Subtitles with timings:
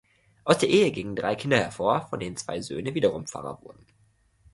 [0.45, 3.85] Aus der Ehe gingen drei Kinder hervor, von denen zwei Söhne wiederum Pfarrer wurden.